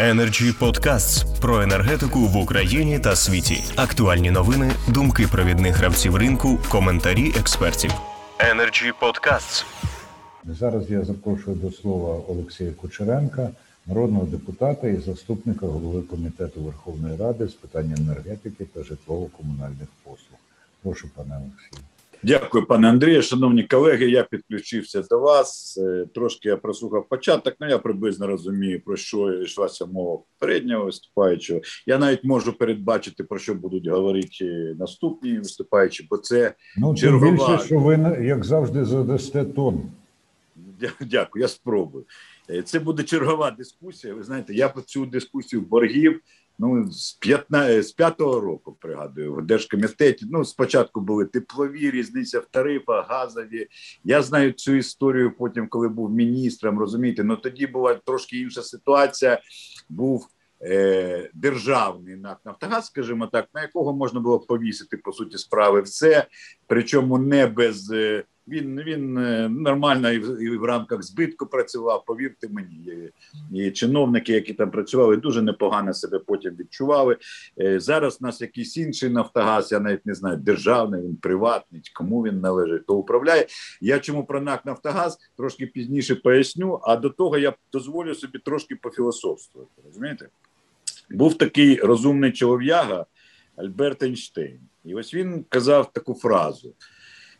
[0.00, 3.64] Energy Podcasts про енергетику в Україні та світі.
[3.76, 7.90] Актуальні новини, думки провідних гравців ринку, коментарі експертів.
[8.38, 9.64] Energy Podcasts.
[10.44, 13.50] Зараз я запрошую до слова Олексія Кучеренка,
[13.86, 20.38] народного депутата і заступника голови комітету Верховної Ради з питань енергетики та житлово-комунальних послуг.
[20.82, 21.89] Прошу, пане Олексію.
[22.22, 23.22] Дякую, пане Андрію.
[23.22, 25.78] Шановні колеги, я підключився до вас.
[25.78, 30.84] Е, трошки я прослухав початок, але ну, я приблизно розумію, про що йшлася мова попереднього
[30.84, 31.60] виступаючого.
[31.86, 37.30] Я навіть можу передбачити, про що будуть говорити наступні виступаючі, бо це ну, чергова...
[37.30, 39.82] більше, що ви, як завжди, задасте тон.
[41.00, 42.04] Дякую, я спробую.
[42.50, 44.14] Е, це буде чергова дискусія.
[44.14, 46.20] Ви знаєте, я по цю дискусію боргів
[46.62, 50.26] Ну з 15, з п'ятого року пригадую в держкомітеті.
[50.30, 53.68] Ну спочатку були теплові різниця в тарифах, газові.
[54.04, 55.32] Я знаю цю історію.
[55.38, 59.40] Потім, коли був міністром, розумієте, ну тоді була трошки інша ситуація.
[59.88, 60.28] Був
[60.62, 66.26] е, державний НАК Нафтогаз, скажімо так, на якого можна було повісити по суті справи все,
[66.66, 67.90] причому не без.
[67.90, 72.04] Е, він він е, нормально і в, і в рамках збитку працював.
[72.04, 73.10] Повірте мені,
[73.52, 77.16] і, чиновники, які там працювали, дуже непогано себе потім відчували.
[77.60, 82.22] Е, зараз у нас якийсь інший Нафтогаз, я навіть не знаю, державний він приватний, кому
[82.22, 83.46] він належить, то управляє.
[83.80, 86.80] Я чому про НАК Нафтогаз трошки пізніше поясню.
[86.82, 89.82] А до того я дозволю собі трошки пофілософствувати.
[89.86, 90.28] Розумієте?
[91.10, 93.06] Був такий розумний чолов'яга
[93.56, 94.60] Альберт Ейнштейн.
[94.84, 96.74] І ось він казав таку фразу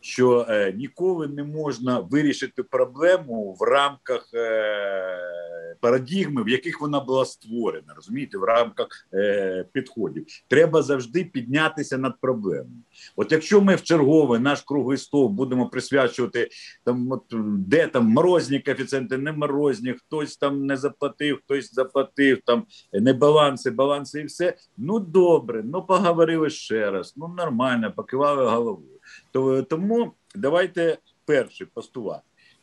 [0.00, 7.24] що е, ніколи не можна вирішити проблему в рамках е, парадігми, в яких вона була
[7.24, 10.26] створена, розумієте, в рамках е, підходів.
[10.48, 12.82] Треба завжди піднятися над проблемою.
[13.16, 16.48] От якщо ми в чергове наш круглий стол будемо присвячувати
[16.84, 17.24] там, от
[17.58, 23.70] де там морозні коефіцієнти, не морозні, хтось там не заплатив, хтось заплатив там не баланси,
[23.70, 24.54] баланси і все.
[24.76, 27.14] Ну добре, ну поговорили ще раз.
[27.16, 28.99] Ну нормально, покивали головою.
[29.30, 32.20] То тому давайте перше постулат.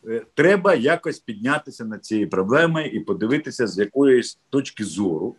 [0.07, 5.35] Е, треба якось піднятися над цією проблемою і подивитися з якоїсь точки зору,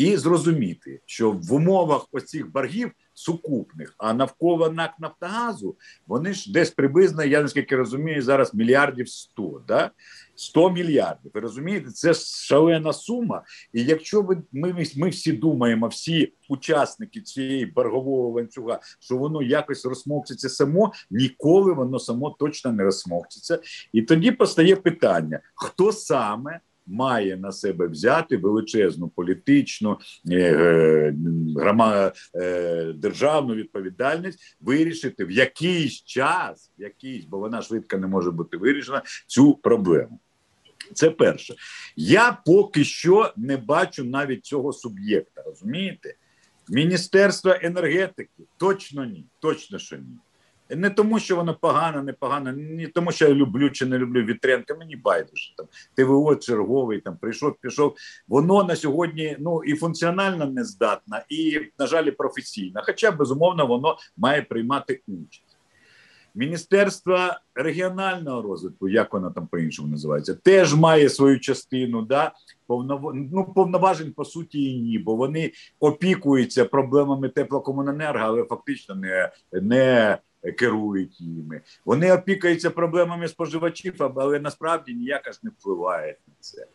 [0.00, 6.70] і зрозуміти, що в умовах оцих боргів сукупних, а навколо НАК Нафтогазу вони ж десь
[6.70, 9.90] приблизно, я наскільки розумію, зараз мільярдів 100, да?
[10.34, 11.30] 100 мільярдів.
[11.34, 13.42] Ви розумієте, це шалена сума.
[13.72, 19.84] І якщо ви ми, ми всі думаємо, всі учасники цієї боргового ланцюга, що воно якось
[19.84, 23.58] розсмокчиться само, ніколи воно само точно не розсмокчиться.
[23.92, 26.60] І тоді постає питання: хто саме?
[26.90, 29.98] Має на себе взяти величезну політичну
[30.30, 31.14] е, е,
[31.56, 38.30] грома, е, державну відповідальність, вирішити в якийсь час, в якийсь, бо вона швидко не може
[38.30, 40.20] бути вирішена, цю проблему.
[40.94, 41.54] Це перше.
[41.96, 45.42] Я поки що не бачу навіть цього суб'єкта.
[45.46, 46.14] Розумієте?
[46.68, 50.18] Міністерство енергетики точно ні, точно що ні.
[50.76, 54.22] Не тому, що воно погано, не погано, не тому, що я люблю чи не люблю
[54.22, 54.74] Вітренка.
[54.74, 57.94] Мені байдуже там ТВО черговий там прийшов, пішов.
[58.28, 62.82] Воно на сьогодні ну і функціонально не здатна, і на жаль, професійна.
[62.86, 65.56] Хоча безумовно воно має приймати участь.
[66.34, 67.18] Міністерство
[67.54, 72.02] регіонального розвитку, як воно там по-іншому називається, теж має свою частину.
[72.02, 72.32] Да?
[72.66, 73.14] Повнов...
[73.14, 80.18] ну, повноважень по суті і ні, бо вони опікуються проблемами теплокомуненерго, але фактично не не
[80.56, 81.60] керують ними.
[81.84, 86.66] Вони опікаються проблемами споживачів, але насправді ніяк ж не впливає на це.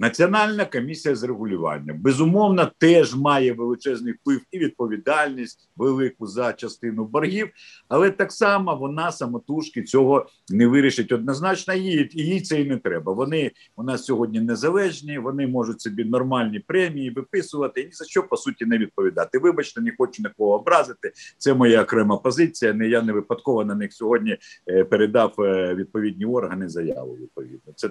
[0.00, 7.48] Національна комісія з регулювання безумовно теж має величезний вплив і відповідальність велику за частину боргів,
[7.88, 11.74] але так само вона самотужки цього не вирішить однозначно.
[11.74, 13.12] Їй їй це і не треба.
[13.12, 18.22] Вони у нас сьогодні незалежні, вони можуть собі нормальні премії виписувати і ні за що
[18.22, 19.38] по суті не відповідати.
[19.38, 21.12] Вибачте, не хочу нікого образити.
[21.38, 22.72] Це моя окрема позиція.
[22.72, 24.36] Не я не випадково на них сьогодні
[24.68, 27.16] е, передав е, відповідні органи заяву.
[27.16, 27.90] Відповідно, це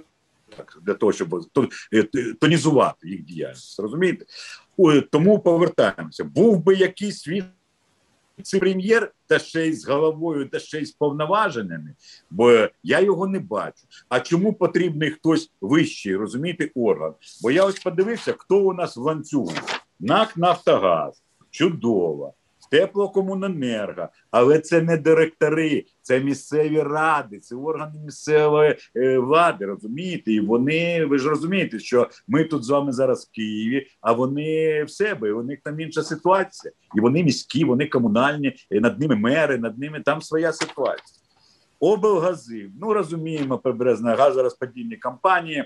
[0.55, 1.35] так для того, щоб
[1.93, 2.03] е,
[2.33, 3.79] тонізувати їх діяльність.
[3.79, 4.25] Розумієте?
[5.11, 6.23] Тому повертаємося.
[6.23, 11.95] Був би якийсь віце-прем'єр, та ще й з головою, та ще й з повноваженнями,
[12.29, 13.83] бо я його не бачу.
[14.09, 17.13] А чому потрібний хтось вищий, розумієте, орган?
[17.41, 19.53] Бо я ось подивився, хто у нас в ланцюгу.
[20.00, 21.23] НАК Нафтогаз.
[21.50, 22.33] Чудово
[22.71, 29.65] теплокомуненерго, але це не директори, це місцеві ради, це органи місцевої е, влади.
[29.65, 34.11] Розумієте, і вони ви ж розумієте, що ми тут з вами зараз в Києві, а
[34.11, 35.31] вони в себе.
[35.31, 39.79] У них там інша ситуація, і вони міські, вони комунальні, і над ними мери, над
[39.79, 41.19] ними там своя ситуація.
[41.79, 45.65] Облгази, ну розуміємо, прибережна газорозподільні компанії.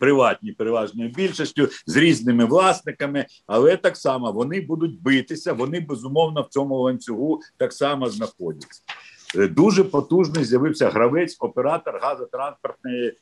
[0.00, 5.52] Приватні переважною більшістю з різними власниками, але так само вони будуть битися.
[5.52, 8.82] Вони безумовно в цьому ланцюгу так само знаходяться.
[9.36, 13.16] Е, дуже потужний з'явився гравець, оператор газотранспортної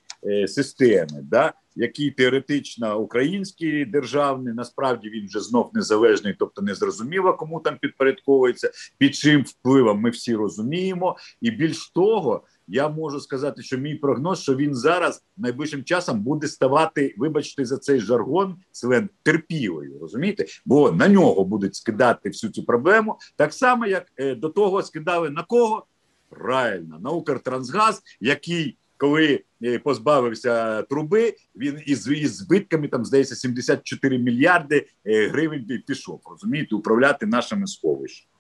[0.46, 7.60] системи, да, який теоретично український державний, насправді він вже знов незалежний, тобто не зрозуміло, кому
[7.60, 12.42] там підпорядковується, під чим впливом ми всі розуміємо, і більш того.
[12.68, 17.78] Я можу сказати, що мій прогноз, що він зараз найближчим часом буде ставати, вибачте, за
[17.78, 20.46] цей жаргон сленг терпілою, розумієте?
[20.64, 25.30] Бо на нього будуть скидати всю цю проблему, так само як е, до того скидали
[25.30, 25.86] на кого
[26.28, 34.18] Правильно, на Укртрансгаз, який коли е, позбавився труби, він із із збитками там здається 74
[34.18, 36.20] мільярди е, гривень пішов.
[36.30, 38.30] Розумієте, управляти нашими сховищами.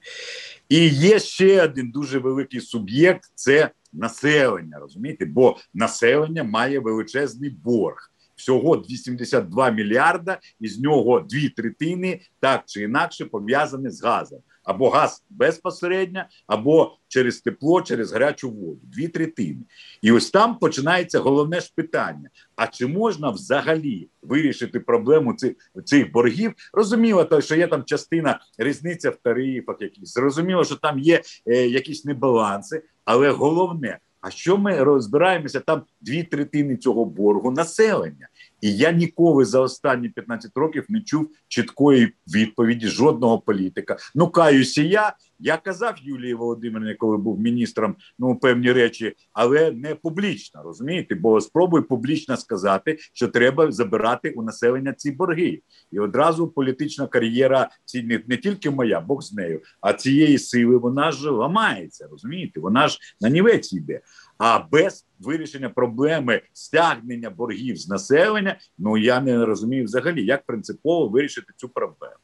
[0.68, 4.78] І є ще один дуже великий суб'єкт це населення.
[4.78, 8.10] Розумієте, бо населення має величезний борг.
[8.36, 15.24] Всього 82 мільярда, із нього дві третини так чи інакше пов'язані з газом або газ
[15.30, 18.80] безпосередньо, або через тепло, через гарячу воду.
[18.82, 19.60] Дві третини.
[20.02, 25.52] І ось там починається головне ж питання: а чи можна взагалі вирішити проблему цих
[25.84, 26.52] цих боргів?
[26.72, 31.66] Розуміло, то що є там частина різниця в тарифах, якісь зрозуміло, що там є е,
[31.66, 33.98] якісь небаланси, але головне.
[34.20, 35.60] А що ми розбираємося?
[35.60, 38.28] Там дві третини цього боргу населення.
[38.64, 43.96] І я ніколи за останні 15 років не чув чіткої відповіді жодного політика.
[44.14, 45.12] Ну каюся я.
[45.38, 51.40] Я казав Юлії Володимирівні, коли був міністром, ну певні речі, але не публічно розумієте, бо
[51.40, 55.60] спробуй публічно сказати, що треба забирати у населення ці борги,
[55.92, 61.12] і одразу політична кар'єра ці не, тільки моя, Бог з нею, а цієї сили вона
[61.12, 62.08] ж ламається.
[62.10, 64.00] Розумієте, вона ж на нівець йде.
[64.38, 71.08] А без вирішення проблеми стягнення боргів з населення, ну я не розумію взагалі, як принципово
[71.08, 72.14] вирішити цю проблему.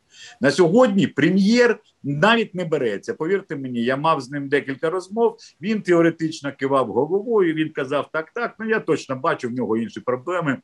[0.41, 3.15] На сьогодні прем'єр навіть не береться.
[3.15, 5.37] Повірте мені, я мав з ним декілька розмов.
[5.61, 7.55] Він теоретично кивав головою.
[7.55, 10.59] Він казав: так, так, ну я точно бачу в нього інші проблеми.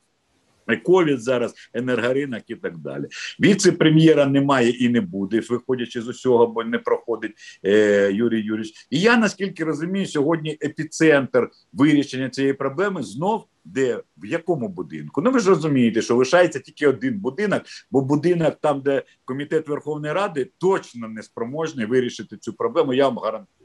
[0.75, 3.05] Ковід зараз, енергоринок і так далі.
[3.39, 7.33] Віце-прем'єра немає і не буде, виходячи з усього, бо не проходить
[7.63, 8.87] е, Юрій Юрійович.
[8.89, 15.21] І я наскільки розумію, сьогодні епіцентр вирішення цієї проблеми знов де в якому будинку?
[15.21, 20.13] Ну ви ж розумієте, що лишається тільки один будинок, бо будинок, там, де комітет Верховної
[20.13, 22.93] Ради, точно не спроможний вирішити цю проблему.
[22.93, 23.56] Я вам гарантую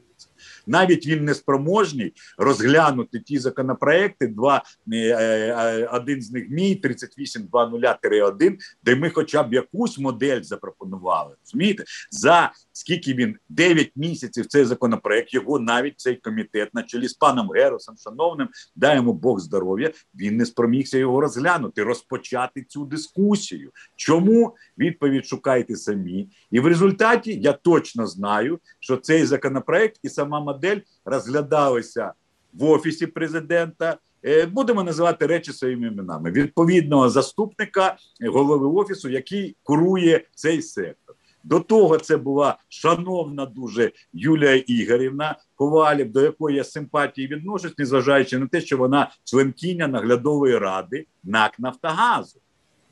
[0.67, 4.27] навіть він не спроможний розглянути ті законопроекти.
[4.27, 4.63] Два
[4.93, 11.35] е, е, один з них мій 38.2.0-1, де ми, хоча б якусь модель запропонували.
[11.45, 17.13] Розумієте, за скільки він 9 місяців цей законопроект, його навіть цей комітет на чолі з
[17.13, 18.49] паном Геросом, шановним,
[18.81, 19.91] йому Бог здоров'я.
[20.15, 23.71] Він не спромігся його розглянути, розпочати цю дискусію.
[23.95, 26.29] Чому відповідь шукайте самі?
[26.51, 32.13] І в результаті я точно знаю, що цей законопроект і сама модель розглядалися
[32.53, 33.97] в офісі президента.
[34.25, 37.97] Е, будемо називати речі своїми іменами відповідного заступника
[38.27, 41.15] голови офісу, який курує цей сектор.
[41.43, 48.39] До того це була шановна дуже Юлія Ігорівна Ковалів, до якої я симпатії відношусь, незважаючи
[48.39, 52.39] на те, що вона членкиня наглядової ради НАК Нафтогазу.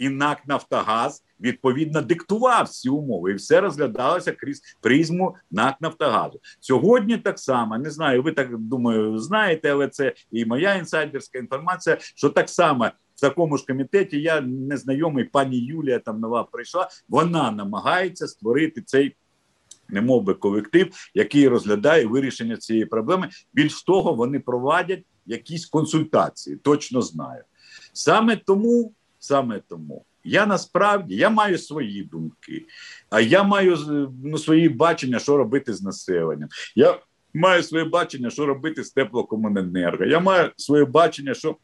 [0.02, 6.40] І НАК Нафтогаз відповідно диктував ці умови, і все розглядалося крізь призму НАК Нафтогазу.
[6.60, 8.24] Сьогодні так само не знаю.
[8.24, 12.90] Ви так думаю, знаєте, але це і моя інсайдерська інформація, що так само.
[13.16, 16.90] В такому ж комітеті я не знайомий, пані Юлія там нова прийшла.
[17.10, 19.16] Вона намагається створити цей
[19.90, 23.30] немов би колектив, який розглядає вирішення цієї проблеми.
[23.54, 26.56] Більш того, вони проводять якісь консультації.
[26.56, 27.44] Точно знаю.
[27.94, 32.66] Саме тому, саме тому я насправді я маю свої думки,
[33.10, 33.78] а я маю
[34.24, 36.50] ну, свої бачення, що робити з населенням.
[36.76, 37.00] Я
[37.34, 40.06] маю своє бачення, що робити з теплокомуненерго.
[40.06, 41.58] Я маю своє бачення, що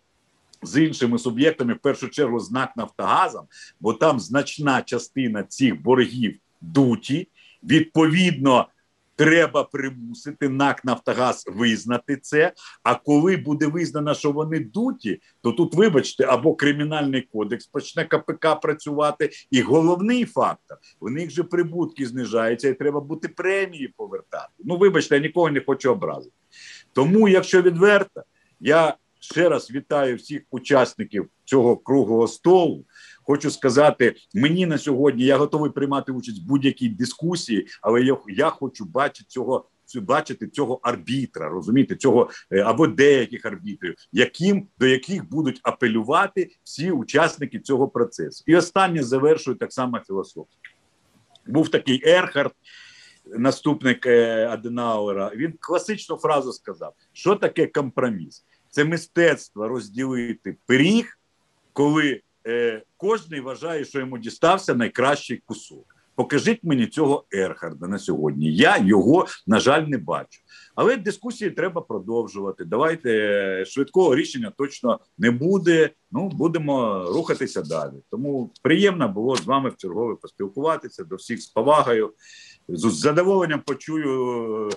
[0.62, 3.46] з іншими суб'єктами, в першу чергу, з НАК Нафтогазом,
[3.80, 7.28] бо там значна частина цих боргів дуті.
[7.64, 8.68] Відповідно,
[9.18, 12.54] Треба примусити НАК Нафтогаз визнати це.
[12.84, 18.60] А коли буде визнано, що вони дуті, то тут, вибачте, або кримінальний кодекс почне КПК
[18.62, 19.30] працювати.
[19.52, 24.54] І головний фактор в них же прибутки знижаються, і треба бути премії повертати.
[24.60, 26.36] Ну, вибачте, я нікого не хочу образити.
[26.94, 28.24] Тому, якщо відверто,
[28.60, 32.86] я ще раз вітаю всіх учасників цього круглого столу.
[33.28, 38.50] Хочу сказати, мені на сьогодні я готовий приймати участь в будь-якій дискусії, але я, я
[38.50, 45.30] хочу бачити цього бачити цього арбітра, розумієте, цього е, або деяких арбітрів, яким до яких
[45.30, 48.44] будуть апелювати всі учасники цього процесу.
[48.48, 50.70] І останнє завершую так само філософськи.
[51.48, 52.52] Був такий Ерхард,
[53.26, 55.32] наступник е, Аденауера.
[55.36, 58.46] Він класичну фразу сказав: що таке компроміс?
[58.70, 61.20] Це мистецтво розділити пиріг,
[61.74, 65.98] коли е, кожен вважає, що йому дістався найкращий кусок.
[66.18, 68.56] Покажіть мені цього Ерхарда на сьогодні.
[68.56, 70.40] Я його, на жаль, не бачу.
[70.76, 72.66] Але дискусії треба продовжувати.
[72.66, 75.90] Давайте е, швидкого рішення точно не буде.
[76.12, 77.94] Ну будемо рухатися далі.
[78.12, 82.14] Тому приємно було з вами в чергове поспілкуватися до всіх з повагою.
[82.68, 84.70] З задоволенням почую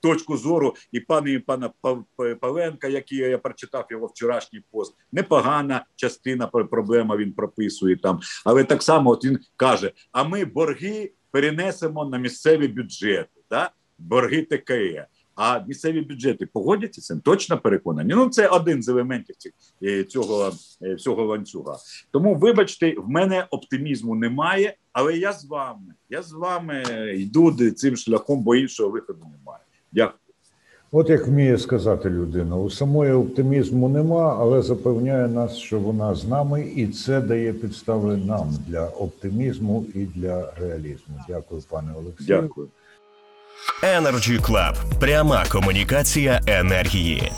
[0.00, 2.04] точку зору і пана і пана Пав-
[2.40, 4.94] Павленка, який я прочитав його вчорашній пост.
[5.12, 8.20] Непогана частина пр- проблема він прописує там.
[8.44, 13.70] Але так само от він каже: а ми борги перенесемо на місцеві бюджети, да?
[13.98, 15.06] борги ТКЕ.
[15.40, 18.14] А місцеві бюджети погодяться цим точно переконані.
[18.14, 19.36] Ну це один з елементів
[19.82, 20.52] е, цього
[20.82, 21.76] е, всього ланцюга.
[22.10, 25.94] Тому, вибачте, в мене оптимізму немає, але я з вами.
[26.10, 26.82] Я з вами
[27.16, 29.62] йду цим шляхом, бо іншого виходу немає.
[29.92, 30.18] Дякую.
[30.92, 36.24] От як вміє сказати людина, у самої оптимізму нема, але запевняє нас, що вона з
[36.24, 41.20] нами, і це дає підстави нам для оптимізму і для реалізму.
[41.28, 42.42] Дякую, пане Олексію.
[42.42, 42.68] Дякую.
[43.82, 44.74] Energy Club.
[45.00, 47.32] Пряма комунікація енергії.